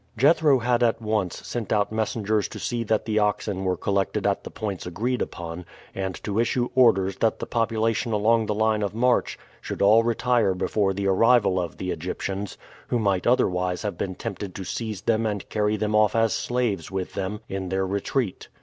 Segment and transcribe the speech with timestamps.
[0.17, 4.43] Jethro had at once sent out messengers to see that the oxen were collected at
[4.43, 8.95] the points agreed upon, and to issue orders that the population along the line of
[8.95, 14.15] march should all retire before the arrival of the Egyptians, who might otherwise have been
[14.15, 18.47] tempted to seize them and carry them off as slaves with them in their retreat.